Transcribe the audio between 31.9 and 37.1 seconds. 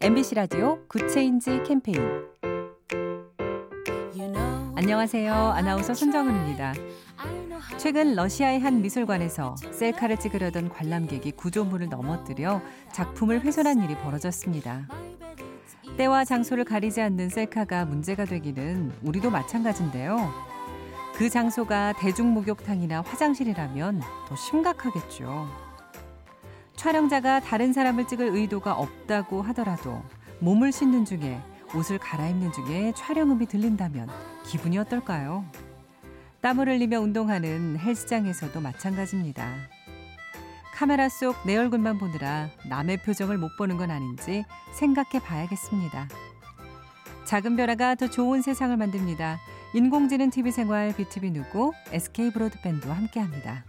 갈아입는 중에 촬영음이 들린다면 기분이 어떨까요? 땀을 흘리며